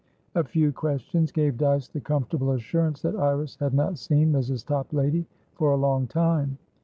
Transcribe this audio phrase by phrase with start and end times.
[0.33, 4.65] A few questions gave Dyce the comfortable assurance that Iris had not seen Mrs.
[4.65, 6.57] Toplady for a long time.